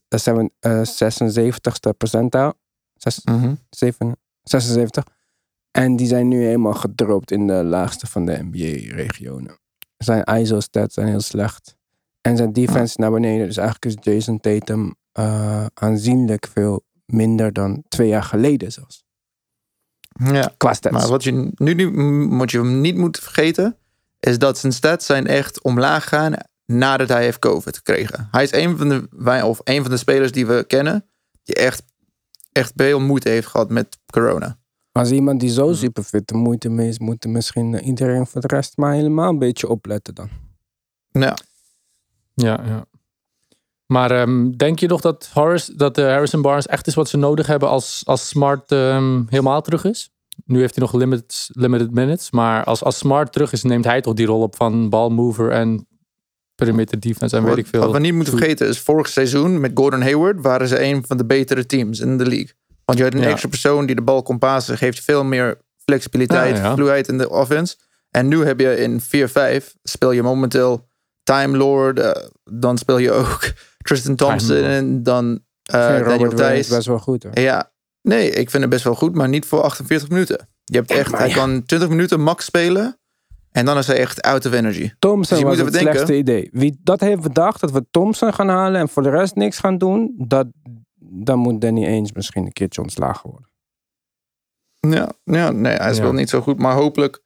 [0.07, 2.53] eh, seven- eh, 76ste percentaal.
[3.01, 3.23] Zes-
[3.69, 5.03] zeven- 76.
[5.71, 9.59] En die zijn nu helemaal gedropt in de laagste van de NBA-regionen.
[9.97, 11.75] Zijn ISO-stats zijn heel slecht.
[12.21, 13.47] En zijn defense naar beneden.
[13.47, 19.03] Dus eigenlijk is Jason Tatum eh, aanzienlijk veel minder dan twee jaar geleden zelfs.
[20.23, 20.53] Ja.
[20.57, 20.95] Qua stats.
[20.95, 21.91] Maar wat je nu, nu
[22.27, 23.77] moet je niet moet vergeten,
[24.19, 26.33] is dat zijn stats zijn echt omlaag gaan
[26.65, 28.27] nadat hij heeft COVID gekregen.
[28.31, 31.05] Hij is een van de, wij, of een van de spelers die we kennen,
[31.43, 31.83] die echt
[32.51, 34.59] echt veel moeite heeft gehad met corona.
[34.91, 38.47] Als iemand die zo super fit de moeite mee is, moet misschien iedereen voor de
[38.47, 40.29] rest maar helemaal een beetje opletten dan.
[41.11, 41.37] Ja,
[42.33, 42.85] Ja, ja.
[43.85, 47.17] Maar ehm, denk je nog dat, Horace, dat eh, Harrison Barnes echt is wat ze
[47.17, 50.09] nodig hebben als, als Smart ehm, helemaal terug is?
[50.45, 52.31] Nu heeft hij nog limited, limited minutes.
[52.31, 55.87] Maar als, als Smart terug is, neemt hij toch die rol op van balmover en
[56.65, 57.93] perimeter defense en weet ik wat, wat veel.
[57.93, 61.25] we niet moeten vergeten is, vorig seizoen met Gordon Hayward waren ze een van de
[61.25, 62.51] betere teams in de league.
[62.85, 63.29] Want je had een Ja.
[63.29, 66.73] extra persoon die de bal kon passen, geeft je veel meer flexibiliteit, Ja, ja.
[66.73, 67.75] fluidheid in de offense.
[68.09, 70.87] En nu heb je in 4-5 speel je momenteel
[71.23, 72.11] Time Lord, eh,
[72.43, 73.39] dan speel je ook
[73.87, 76.67] Tristan Thompson en dan eh, vind Daniel Thijs.
[76.67, 77.39] best wel goed hoor.
[77.39, 77.71] Ja,
[78.01, 80.49] nee, ik vind het best wel goed, maar niet voor 48 minuten.
[80.63, 82.99] Je hebt echt, maar hij kan 20 minuten max spelen
[83.51, 84.91] en dan is hij echt out of energy.
[84.99, 86.49] Thompson Dus was het even denken- slechtste idee.
[86.51, 89.77] Wie dat heeft bedacht, dat we Thompson gaan halen en voor de rest niks gaan
[89.77, 90.47] doen, dat,
[90.99, 93.49] dan moet Danny Ainge misschien een keertje ontslagen worden.
[94.79, 96.03] Ja, ja nee, hij is Ja.
[96.03, 97.21] wel niet zo goed, maar hopelijk.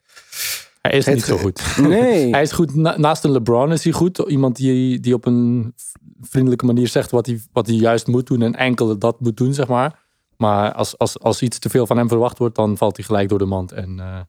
[0.82, 1.78] Hij is niet zo goed.
[1.82, 2.30] Nee.
[2.30, 4.18] Hij is goed, na- naast een LeBron is hij goed.
[4.18, 5.74] Iemand die, die op een
[6.22, 9.54] vriendelijke manier zegt wat hij, wat hij juist moet doen en enkel dat moet doen,
[9.54, 10.04] zeg maar.
[10.38, 13.30] Maar als, als, als iets te veel van hem verwacht wordt, dan valt hij gelijk
[13.30, 13.72] door de mand.
[13.72, 14.20] En, eh,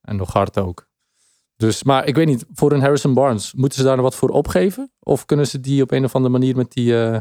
[0.00, 0.87] en nog hard ook.
[1.58, 4.28] Dus, maar ik weet niet, voor een Harrison Barnes, moeten ze daar nog wat voor
[4.28, 4.90] opgeven?
[5.00, 7.00] Of kunnen ze die op een of andere manier met die...
[7.00, 7.18] eh,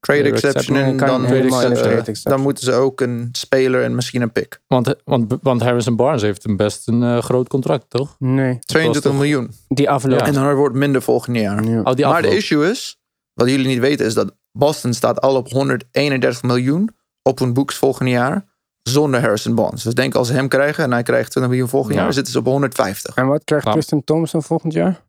[0.00, 2.32] Trade exception en kan dan, eh, niet trade exception.
[2.32, 4.60] dan moeten ze ook een speler en misschien een pick.
[4.66, 8.16] want, want, want Harrison Barnes heeft een best een eh, groot contract, toch?
[8.18, 8.58] Nee.
[8.58, 9.50] 22 toch- miljoen.
[9.68, 10.18] Die afloop.
[10.18, 10.26] Ja.
[10.26, 11.64] En dan wordt minder volgend jaar.
[11.64, 11.80] Ja.
[11.80, 12.98] Oh, die maar de issue is,
[13.32, 16.90] wat jullie niet weten, is dat Boston staat al op 131 miljoen
[17.22, 18.53] op hun boeks volgend jaar.
[18.90, 19.82] Zonder Harrison Barnes.
[19.82, 22.00] Dus denk als ze hem krijgen en hij krijgt 20 miljoen volgend Ja.
[22.02, 23.14] jaar, zitten ze op 150.
[23.14, 23.72] En wat krijgt Ja.
[23.72, 25.02] Tristan Thompson volgend jaar?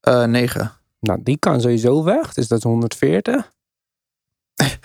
[0.00, 0.72] Eh 9.
[1.00, 2.34] Nou, die kan sowieso weg.
[2.34, 3.52] Dus dat is 140.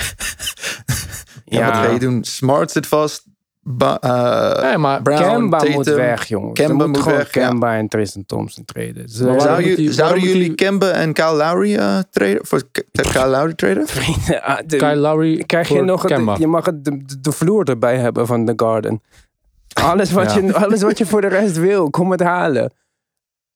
[1.46, 2.24] Ja, wat ga je doen?
[2.24, 3.26] Smart zit vast.
[3.66, 5.74] Ba- eh, Nee, maar Brown, Kemba Tatum.
[5.74, 6.54] moet weg, jongens.
[6.60, 7.48] Kemba Ze moeten moet gewoon weg, ja.
[7.48, 9.10] Kemba en Tristan Thompson treden.
[9.10, 12.46] Zou moet je- die- zouden moet jullie die- Kemba en Kyle Lowry eh traden?
[12.46, 13.88] Voor Kyle Lowry traden?
[13.98, 16.36] Vrienden, ah, de- Kyle Lowry krijg je nog het, Kemba.
[16.40, 19.02] je mag het, de, de vloer erbij hebben van The Garden.
[19.74, 20.40] Alles wat, Ja.
[20.42, 22.72] je, alles wat je voor de rest wil, kom het halen.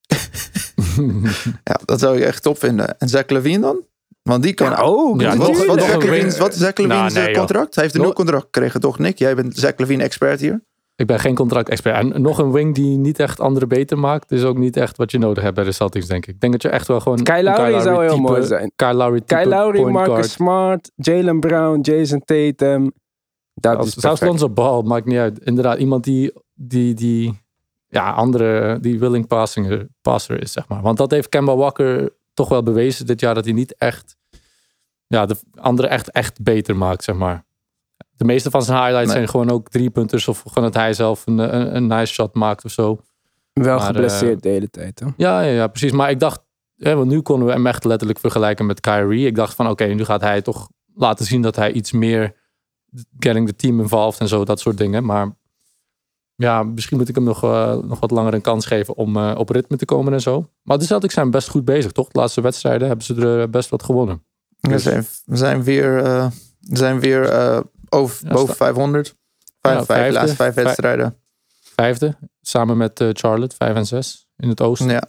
[1.63, 2.97] Ja, dat zou je echt top vinden.
[2.99, 3.81] En Zach Levine dan?
[4.27, 5.21] Want die kan Ja, ook.
[5.21, 6.03] Ja, Wat, nog- wat, is een Zach ring.
[6.11, 7.75] Levine's, wat is Zach Levine's Nou, nee, eh, contract?
[7.75, 9.17] Hij heeft een Nog- nul contract gekregen, toch Nick?
[9.17, 10.61] Jij bent Zach Levine expert hier.
[10.95, 11.95] Ik ben geen contract-expert.
[11.95, 15.11] En nog een wing die niet echt anderen beter maakt, is ook niet echt wat
[15.11, 16.33] je nodig hebt bij de Celtics, denk ik.
[16.33, 17.23] Ik denk dat je echt wel gewoon...
[17.23, 18.71] Kyle Lowry zou heel type- mooi zijn.
[18.75, 20.29] Kyle Lowry type Kyle Lowry, point Marcus guard.
[20.29, 22.91] Smart, Jalen Brown, Jason Tatum.
[23.53, 24.21] Dat is zelfs.
[24.21, 25.39] Lonzo Ball, maakt niet uit.
[25.39, 27.39] Inderdaad, iemand die, die, die
[27.87, 30.81] ja, andere, die willing passer, passer is, zeg maar.
[30.81, 34.17] Want dat heeft Kemba Walker toch wel bewezen dit jaar, dat hij niet echt,
[35.07, 37.45] ja, de anderen echt, echt beter maakt, zeg maar.
[38.09, 39.15] De meeste van zijn highlights Nee.
[39.15, 42.33] zijn gewoon ook drie punters of gewoon dat hij zelf een, een, een nice shot
[42.35, 42.99] maakt of zo.
[43.53, 44.99] Wel Maar, geblesseerd de hele tijd.
[44.99, 45.05] Hè?
[45.17, 45.91] Ja, ja, ja, precies.
[45.91, 46.41] Maar ik dacht,
[46.75, 49.25] hè, want nu konden we hem echt letterlijk vergelijken met Kyrie.
[49.25, 52.35] Ik dacht van, oké, nu gaat hij toch laten zien dat hij iets meer
[53.19, 55.05] getting the team involved en zo, dat soort dingen.
[55.05, 55.35] Maar
[56.37, 59.33] ja, misschien moet ik hem nog, eh, nog wat langer een kans geven om eh,
[59.37, 60.49] op ritme te komen en zo.
[60.63, 62.07] Maar de Celtics zijn best goed bezig, toch?
[62.09, 64.23] De laatste wedstrijden hebben ze er eh, best wat gewonnen.
[64.59, 66.25] We Dus- zijn, we zijn weer, eh,
[66.59, 69.15] we zijn weer eh, over, Ja, boven sta- 500.
[69.61, 70.13] Vijf, Ja, vijf, vijfde.
[70.19, 71.17] laatste vijf wedstrijden.
[71.75, 74.89] Vijfde, samen met Charlotte, vijf en zes in het oosten.
[74.89, 75.03] Ja.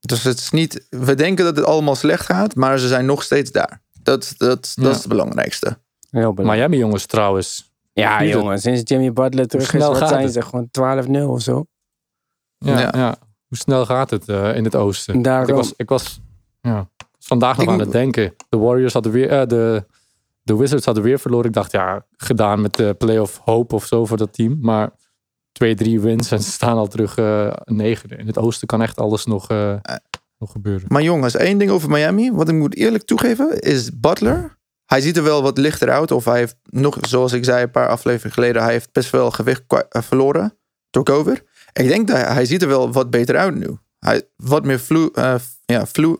[0.00, 3.22] Dus het is niet, we denken dat het allemaal slecht gaat, maar ze zijn nog
[3.22, 3.82] steeds daar.
[4.02, 4.90] Dat, dat, dat Ja.
[4.90, 5.78] is het belangrijkste.
[6.10, 6.68] Heel belangrijk.
[6.68, 7.74] Miami jongens trouwens.
[8.00, 8.58] Ja, jongen.
[8.58, 10.32] Sinds Jimmy Butler terug is, snel wat gaat zijn het?
[10.32, 10.42] ze?
[10.42, 10.68] Gewoon
[11.26, 11.64] 12-0 of zo.
[12.58, 12.90] Ja, Ja.
[12.96, 13.16] ja.
[13.46, 15.22] Hoe snel gaat het eh, in het oosten?
[15.22, 15.48] Daarom.
[15.48, 16.20] Ik was, ik was
[16.60, 18.34] ja, vandaag nog Ik aan het denken.
[18.48, 19.84] De Warriors hadden weer, eh, de,
[20.42, 21.46] de Wizards hadden weer verloren.
[21.46, 24.58] Ik dacht, ja, gedaan met de playoff hope of zo voor dat team.
[24.60, 24.90] Maar
[25.52, 28.16] twee, drie wins en ze staan al terug eh negende.
[28.16, 29.74] In het oosten kan echt alles nog, eh,
[30.38, 30.86] nog gebeuren.
[30.88, 34.55] Maar jongens, één ding over Miami, wat ik moet eerlijk toegeven, is Butler.
[34.86, 36.10] Hij ziet er wel wat lichter uit.
[36.10, 39.30] Of hij heeft nog, zoals ik zei een paar afleveringen geleden, hij heeft best wel
[39.30, 40.58] gewicht eh, verloren
[40.90, 41.42] door COVID.
[41.72, 43.78] Ik denk dat hij, hij ziet er wel wat beter uit nu.
[43.98, 46.16] Hij wat meer flu, eh, ja, flu,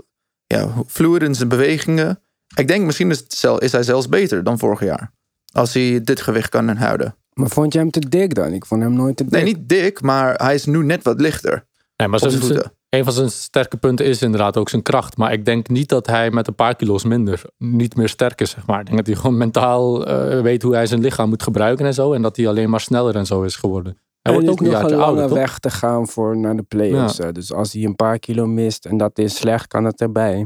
[0.46, 2.20] ja, fluid in zijn bewegingen.
[2.57, 3.24] Ik denk misschien is,
[3.59, 5.12] is hij zelfs beter dan vorig jaar.
[5.52, 7.16] Als hij dit gewicht kan houden.
[7.33, 8.52] Maar vond je hem te dik dan?
[8.52, 9.33] Ik vond hem nooit te dik.
[9.33, 11.66] Nee, niet dik, maar hij is nu net wat lichter.
[11.96, 12.72] Nee, maar Op zijn- zijn voeten.
[12.96, 15.16] Een van zijn sterke punten is inderdaad ook zijn kracht.
[15.16, 18.50] Maar ik denk niet dat hij met een paar kilo's minder niet meer sterk is,
[18.50, 18.80] zeg maar.
[18.80, 21.94] Ik denk dat hij gewoon mentaal eh, weet hoe hij zijn lichaam moet gebruiken en
[21.94, 22.12] zo.
[22.12, 23.92] En dat hij alleen maar sneller en zo is geworden.
[23.92, 25.37] Hij En wordt is ook een nog een lange ouder, toch?
[25.38, 27.16] weg te gaan voor naar de playoffs.
[27.32, 30.38] Dus als hij een paar kilo mist en dat is slecht, kan het erbij.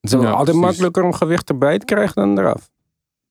[0.00, 0.60] Het is Ja, altijd precies.
[0.60, 2.70] makkelijker om gewicht erbij te krijgen dan eraf.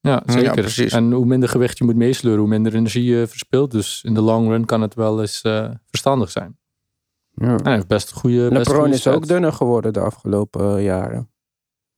[0.02, 0.52] Ja, zeker.
[0.54, 0.94] precies.
[0.94, 3.72] En hoe minder gewicht je moet meesleuren, hoe minder energie je verspilt.
[3.72, 6.58] Dus in de long run kan het wel eens eh, verstandig zijn.
[7.40, 7.48] Ja.
[7.48, 8.38] En hij heeft best goede.
[8.50, 11.30] best LeBron goede is ook dunner geworden de afgelopen eh, jaren.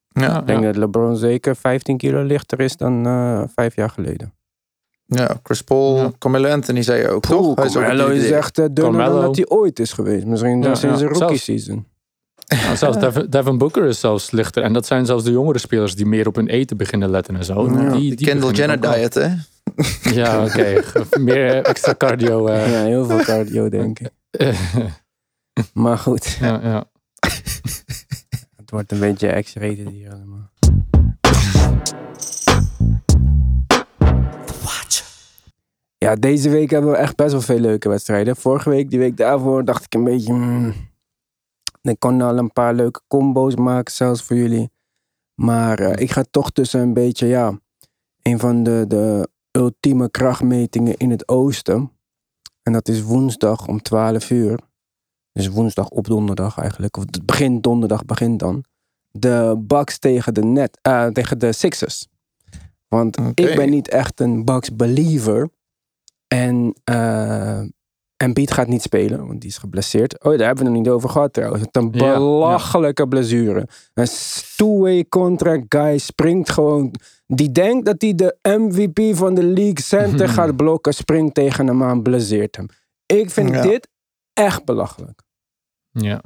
[0.07, 4.33] Ja, Ik denk dat LeBron zeker 15 kilo lichter is dan eh, vijf jaar geleden.
[5.05, 6.11] ja, Chris Paul, Ja.
[6.17, 7.55] Carmelo Anthony zei je ook, toch?
[7.55, 9.15] Hij is Carmelo echt eh, dunner Carmelo.
[9.15, 10.25] dan dat hij ooit is geweest.
[10.25, 10.89] Misschien sinds ja.
[10.89, 11.85] een rookie Zelfs- season.
[12.65, 14.63] Nou, zelfs Devin, Devin Booker is zelfs lichter.
[14.63, 17.43] En dat zijn zelfs de jongere spelers die meer op hun eten beginnen letten en
[17.45, 17.65] zo.
[17.71, 17.91] Ja.
[17.91, 19.27] Die, De die Kendall Jenner diet, hè?
[20.13, 20.81] Ja, oké.
[21.19, 22.47] meer extra cardio.
[22.47, 22.71] eh.
[22.71, 24.09] Ja, heel veel cardio denk ik.
[25.73, 26.85] Maar goed, ja, ja.
[28.59, 30.49] het wordt een beetje X-rated hier allemaal.
[36.05, 38.35] Ja, deze week hebben we echt best wel veel leuke wedstrijden.
[38.35, 40.33] Vorige week, die week daarvoor, dacht ik een beetje...
[40.33, 40.73] hmm,
[41.81, 44.71] ik kon al een paar leuke combo's maken, zelfs voor jullie.
[45.35, 47.59] Maar eh, ik ga toch tussen een beetje, ja...
[48.21, 51.91] Een van de, de ultieme krachtmetingen in het oosten.
[52.63, 54.59] En dat is woensdag om 12 uur.
[55.33, 56.97] Dus woensdag op donderdag eigenlijk.
[56.97, 58.63] Of het begint donderdag, begint dan.
[59.11, 62.07] De Bucks tegen de, net, eh, tegen de Sixers.
[62.87, 65.49] Want ik ben niet echt een Bucks believer.
[66.27, 66.73] En
[68.17, 70.13] Embiid gaat niet spelen, want die is geblesseerd.
[70.23, 71.63] Oh, daar hebben we het nog niet over gehad trouwens.
[71.63, 72.13] Wat een Ja, ja.
[72.13, 73.67] belachelijke blessure.
[73.93, 74.07] Een
[74.55, 76.93] two-way contract guy springt gewoon...
[77.27, 80.93] Die denkt dat hij de MVP van de league center gaat blokken.
[80.93, 82.65] Springt tegen hem aan, blesseert hem.
[83.05, 83.61] Ik vind Ja.
[83.61, 83.87] dit
[84.33, 85.21] echt belachelijk.
[85.91, 86.21] ja.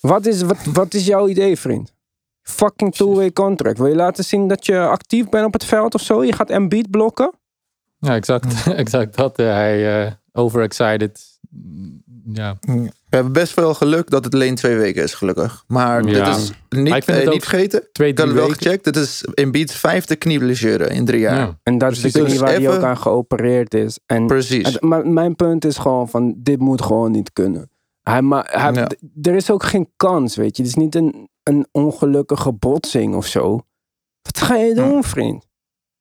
[0.00, 1.94] Wat is, wat, wat is jouw idee, vriend?
[2.42, 3.78] Fucking two-way contract.
[3.78, 6.24] Wil je laten zien dat je actief bent op het veld of zo?
[6.24, 7.32] Je gaat Embiid blokken?
[7.98, 9.38] Ja, exact, exact dat.
[9.38, 11.38] eh, hij eh, overexcited.
[12.32, 15.64] Ja, We hebben best veel geluk dat het alleen twee weken is, gelukkig.
[15.66, 16.24] Maar Ja.
[16.24, 17.88] dit is Maar niet, eh, niet vergeten.
[17.92, 18.62] twee, Ik had het wel weken.
[18.62, 18.84] gecheckt.
[18.84, 21.36] Dit is Embiid's vijfde knieblessure in drie jaar.
[21.36, 21.58] Ja.
[21.62, 22.20] En dat is de Precies.
[22.20, 23.98] knie Dus waar hij ook aan geopereerd is.
[24.06, 24.72] En Precies.
[24.72, 27.70] het- maar mijn punt is gewoon van, dit moet gewoon niet kunnen.
[28.02, 28.86] Hij, ma- hij, Ja.
[28.86, 30.62] d- Er is ook geen kans, weet je.
[30.62, 33.60] Het is niet een, een ongelukkige botsing of zo.
[34.22, 35.46] Wat ga je doen, vriend?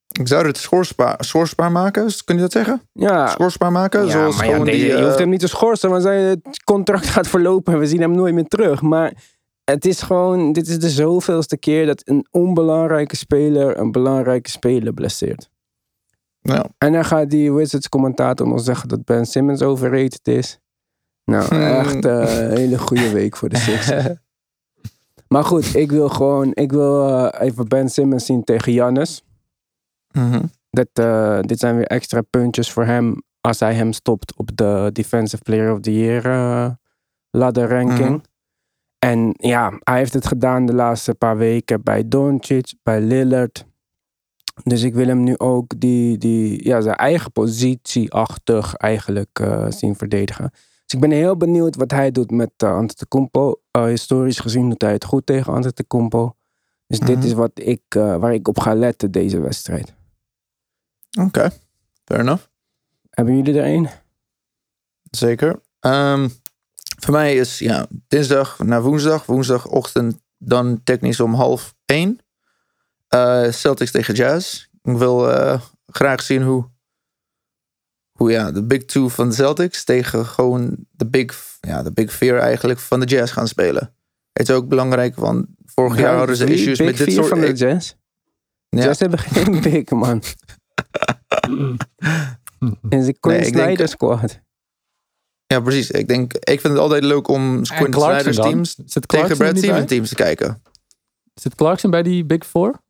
[0.08, 2.12] Ik zou het schorsbaar, schorsbaar maken.
[2.26, 2.82] Kun je dat zeggen?
[2.93, 4.06] Ja, Schorsbaar maken?
[4.06, 7.06] ja, zoals maar ja, die, je eh, hoeft hem niet te schorsen, want zijn contract
[7.15, 8.82] gaat verlopen en we zien hem nooit meer terug.
[8.82, 9.13] Maar
[9.63, 14.93] het is gewoon, dit is de zoveelste keer dat een onbelangrijke speler een belangrijke speler
[14.93, 15.50] blesseert.
[16.41, 16.65] ja.
[16.78, 20.60] En dan gaat die Wizards commentator nog zeggen dat Ben Simmons overrated is.
[21.26, 21.62] Nou, Hmm.
[21.62, 24.06] echt eh, een hele goede week voor de Sixers.
[25.34, 28.74] maar goed, ik wil gewoon, ik wil eh, even Ben Simmons zien tegen
[30.12, 30.43] Mhm.
[30.70, 34.89] Dat, eh, dit zijn weer extra puntjes voor hem als hij hem stopt op de
[34.93, 36.70] Defensive Player of the Year eh,
[37.32, 38.10] ladder ranking.
[38.10, 38.20] Mhm.
[39.00, 43.65] En ja, hij heeft het gedaan de laatste paar weken bij Doncic, bij Lillard.
[44.63, 49.96] Dus ik wil hem nu ook die, die, ja, zijn eigen positieachtig eigenlijk eh, zien
[49.96, 50.50] verdedigen.
[50.52, 53.62] Dus ik ben heel benieuwd wat hij doet met uh, Antetokounmpo.
[53.78, 56.36] Uh, historisch gezien doet hij het goed tegen Antetokounmpo.
[56.88, 57.26] Dus dit Mhm.
[57.26, 59.93] is wat ik, waar ik op ga letten deze wedstrijd.
[61.17, 61.49] Oké,
[62.06, 62.43] fair enough.
[63.10, 63.89] Hebben jullie er een?
[65.12, 65.62] Zeker.
[65.80, 66.30] Ehm,
[66.99, 69.25] voor mij is ja, dinsdag naar woensdag.
[69.25, 72.19] Woensdagochtend dan technisch om half één.
[73.08, 74.67] Eh, Celtics tegen Jazz.
[74.84, 76.69] Ik wil eh, graag zien hoe,
[78.12, 82.13] hoe ja, de Big Two van de Celtics tegen gewoon de Big, ja, de big
[82.13, 83.95] Fear eigenlijk van de Jazz gaan spelen.
[84.34, 87.27] Het is ook belangrijk, want vorig jaar hadden ze issues big met dit soort...
[87.27, 87.93] van de Jazz.
[88.69, 88.84] Ja.
[88.84, 90.23] Jazz hebben geen big, man.
[92.90, 94.40] En ze Quinn Nee, denk- Snyder squad.
[95.48, 95.92] Ja, precies.
[95.92, 98.50] Ik, denk, ik vind het altijd leuk om Quinn Snyder's dan?
[98.50, 99.58] teams tegen Brad?
[99.58, 100.62] Stevens teams te kijken.
[101.34, 102.82] Zit Clarkson bij die Big Four?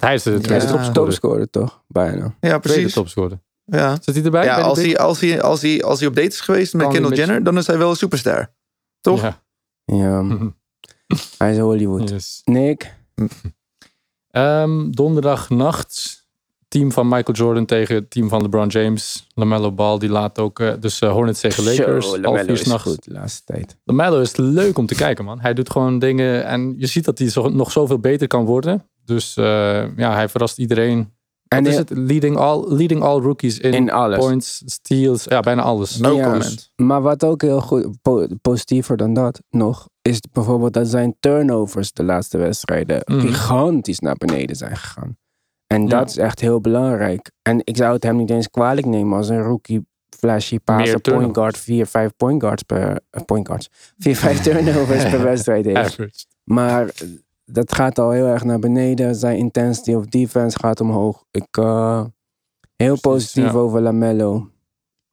[0.00, 1.04] Hij is de Hij tweede is de topscorer.
[1.08, 1.82] topscorer, toch?
[1.88, 2.34] Bijna.
[2.40, 2.92] Ja, precies.
[2.92, 3.40] topscorer.
[3.64, 3.96] Ja.
[4.02, 4.44] Zit hij erbij?
[4.44, 6.74] Ja, bij de als hij, als, hij, als, hij, als hij op date is geweest
[6.74, 7.16] met Kendall.
[7.16, 8.52] Jenner, dan is hij wel een superster.
[9.00, 9.20] Toch?
[9.22, 9.42] Ja.
[9.84, 10.24] Ja,
[11.38, 12.08] hij is Hollywood.
[12.08, 12.40] Yes.
[12.44, 12.94] Nick?
[14.30, 16.19] Ehm, donderdagnacht.
[16.70, 19.26] Team van Michael Jordan tegen het team van LeBron James.
[19.34, 20.60] LaMelo Ball, die laat ook...
[20.60, 22.10] eh, dus eh, Hornets tegen Lakers.
[22.10, 22.82] Zo, LaMelo is s'nachts.
[22.82, 23.76] goed de laatste tijd.
[23.84, 25.40] LaMelo is leuk om te kijken, man.
[25.40, 28.84] Hij doet gewoon dingen en je ziet dat hij zo, nog zoveel beter kan worden.
[29.04, 31.12] Dus eh, ja, hij verrast iedereen.
[31.48, 31.90] En is het?
[31.90, 34.18] Leading all, leading all rookies in, In alles.
[34.18, 35.24] points, steals.
[35.24, 35.96] Ja, bijna alles.
[35.98, 36.22] No Ja.
[36.24, 36.72] comment.
[36.76, 41.92] Maar wat ook heel goed, po- positiever dan dat nog, is bijvoorbeeld dat zijn turnovers
[41.92, 43.20] de laatste wedstrijden Mhm.
[43.20, 45.16] gigantisch naar beneden zijn gegaan.
[45.72, 45.88] En Ja.
[45.88, 47.30] dat is echt heel belangrijk.
[47.42, 49.86] En ik zou het hem niet eens kwalijk nemen als een rookie
[50.18, 55.10] flashy passer point guard, 4, 5 point guards per, eh, point guards, 4, 5 turnovers
[55.10, 55.78] per wedstrijd heeft.
[55.78, 56.24] Average.
[56.44, 56.90] Maar
[57.44, 59.14] dat gaat al heel erg naar beneden.
[59.14, 61.24] Zijn intensity of defense gaat omhoog.
[61.30, 62.04] Ik, eh,
[62.76, 63.58] heel positief ja.
[63.58, 64.50] over Lamello.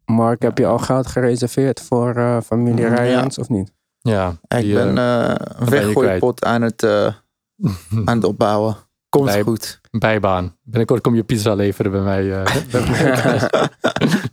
[0.06, 3.26] Mark, heb je al geld gereserveerd voor eh, familie Mm, ja.
[3.39, 3.72] Of niet?
[4.02, 7.13] Ja, Ik die, ben eh, eh, een weggooipot aan het, eh,
[8.06, 8.76] aan het opbouwen.
[9.10, 9.80] Komt goed.
[10.00, 10.56] Bijbaan.
[10.64, 12.44] Binnenkort kom je pizza leveren bij mij.
[12.44, 13.50] eh, bij mij.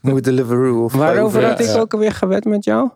[0.12, 0.84] Moet Deliveroo.
[0.84, 1.78] Of Waarover had ik ja.
[1.78, 2.90] ook alweer gewet met jou?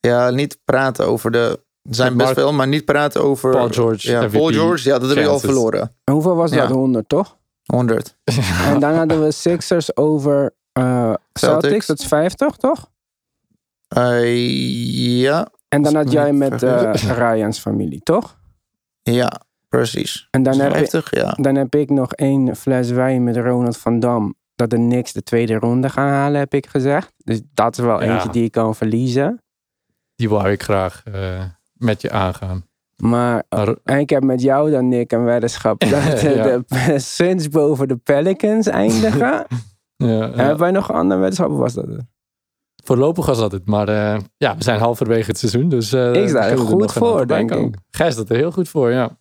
[0.00, 1.60] Ja, niet praten over de...
[1.82, 3.50] Er zijn best veel, maar niet praten over...
[3.50, 5.80] Paul George, Ja, MVP Paul George, ja, dat heb ik al verloren.
[6.04, 6.68] En hoeveel was dat?
[6.68, 6.74] Ja.
[6.74, 7.38] 100, toch?
[7.64, 8.16] 100.
[8.68, 11.18] En dan hadden we Sixers over eh, Celtics.
[11.32, 11.86] Celtics.
[11.86, 12.90] Dat is 50, toch?
[13.88, 18.38] Eh, ja, En dan had jij met eh Ryans familie, toch?
[19.02, 20.28] ja, precies.
[20.30, 21.30] En dan heb, ik, 50, ja.
[21.40, 24.34] dan heb ik nog één fles wijn met Ronald van Dam.
[24.54, 27.12] Dat de Knicks de tweede ronde gaan halen, heb ik gezegd.
[27.16, 28.12] Dus dat is wel Ja.
[28.14, 29.42] eentje die ik kan verliezen.
[30.14, 32.64] Die wou ik graag eh, met je aangaan.
[32.96, 35.80] Maar Maar, en ik heb met jou dan, Nick, een weddenschap.
[35.90, 36.86] Dat de, Ja.
[36.86, 39.18] de Suns boven de Pelicans eindigen.
[39.28, 39.46] ja,
[39.96, 40.30] ja.
[40.34, 41.50] Hebben wij nog een andere weddenschap?
[41.50, 42.02] Was dat het?
[42.84, 43.66] Voorlopig was dat het.
[43.66, 45.68] Maar eh, ja, we zijn halverwege het seizoen.
[45.68, 47.74] Dus, eh, Ik sta er goed voor, denk ik.
[47.90, 49.18] Gijs staat er heel goed voor, ja.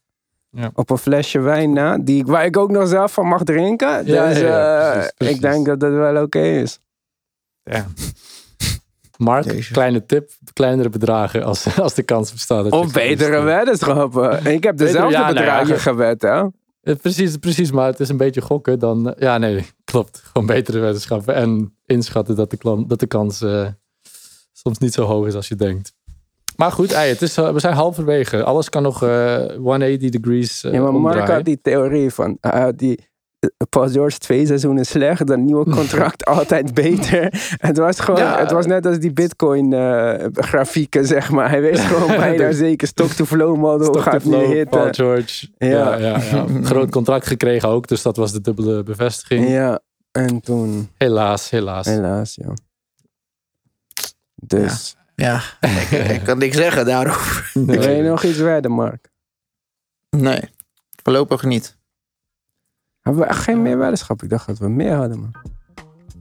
[0.74, 3.88] Op een flesje wijn na, die, ik- waar ik ook nog zelf van mag drinken.
[4.06, 5.36] Ja, dus ja, ja, eh, precies, precies.
[5.36, 6.80] ik denk dat dat wel oké is.
[7.64, 7.86] ja.
[9.18, 10.30] Mark, kleine tip.
[10.54, 12.64] Kleinere bedragen als, als de kans bestaat.
[12.64, 14.46] dat je Of betere weddenschappen.
[14.46, 16.42] Ik heb dezelfde ja, nou ja, bedragen ge- gewet, hè?
[16.82, 18.80] Eh, Precies, precies, maar het is een beetje gokken.
[18.80, 20.22] Dan, eh, ja, nee, klopt.
[20.32, 21.36] Gewoon betere wetenschappen.
[21.36, 23.68] En inschatten dat de, dat de kans eh,
[24.54, 25.94] soms niet zo hoog is als je denkt.
[26.60, 28.44] Maar goed, het is, eh, we zijn halverwege.
[28.44, 32.38] Alles kan nog eh 180 degrees eh Ja, maar Mark had die theorie van...
[32.42, 33.08] eh, die,
[33.40, 37.56] eh, Paul George twee seizoenen slecht, dan nieuwe contract altijd beter.
[37.58, 38.40] Het was gewoon, Ja.
[38.40, 41.50] het was net als die bitcoin eh, grafieken, zeg maar.
[41.50, 44.80] Hij wist gewoon bijna De- zeker stock to flow model gaat flow, hitten.
[44.80, 45.48] Paul George.
[45.58, 45.98] Ja.
[45.98, 49.50] Ja, ja, Groot contract gekregen ook, dus dat was de dubbele bevestiging.
[49.50, 49.80] Ja,
[50.12, 51.86] en toen, Helaas, helaas.
[51.86, 52.54] helaas, ja.
[54.36, 57.52] Dus, Ja, ik, ik kan niks zeggen daarover.
[57.66, 59.10] Wil je nog iets wedden, Mark?
[60.10, 60.42] Nee,
[61.04, 61.78] voorlopig niet.
[63.02, 64.24] Hebben we echt geen meer weddenschap?
[64.24, 65.32] Ik dacht dat we meer hadden, man.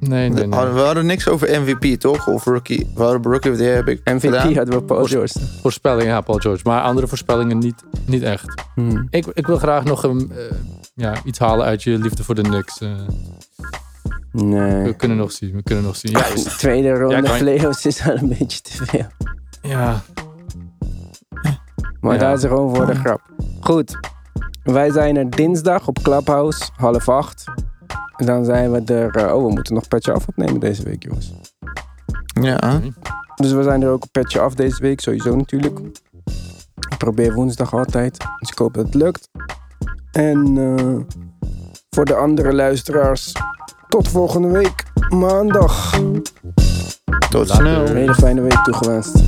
[0.01, 0.61] Nee, nee, nee.
[0.73, 2.27] We hadden niks over MVP, toch?
[2.27, 2.91] Of rookie.
[2.95, 4.55] We hadden rookie of the year heb ik MVP gedaan.
[4.55, 5.39] hadden we Paul George.
[5.63, 6.63] Voorspellingen, ja, Paul George.
[6.65, 8.63] Maar andere voorspellingen niet, niet echt.
[8.75, 9.07] Hmm.
[9.11, 10.57] Ik, ik wil graag nog een, eh,
[10.95, 12.81] ja, iets halen uit je liefde voor de Knicks.
[12.81, 12.91] eh.
[14.33, 14.83] Nee.
[14.83, 16.13] we kunnen nog zien, we kunnen nog zien.
[16.13, 16.25] Ja,
[16.57, 19.07] Tweede ronde Ja, playoffs is wel een beetje te veel.
[19.63, 20.03] ja,
[22.01, 22.19] Maar Ja.
[22.21, 23.21] daar is er gewoon voor de grap.
[23.61, 23.97] Goed.
[24.63, 27.45] Wij zijn er dinsdag op Clubhouse, half acht.
[28.17, 29.11] En dan zijn we er...
[29.17, 31.33] eh, oh, we moeten nog Petje Af opnemen deze week, jongens.
[32.41, 32.81] Ja.
[33.35, 35.79] Dus we zijn er ook op Petje Af deze week, sowieso natuurlijk.
[36.91, 38.17] Ik probeer woensdag altijd.
[38.39, 39.29] Dus ik hoop dat het lukt.
[40.13, 41.17] En eh,
[41.91, 43.33] voor de andere luisteraars,
[43.89, 46.01] tot volgende week, maandag.
[47.31, 47.89] Tot snel.
[47.89, 49.23] Een hele fijne week toegewenst.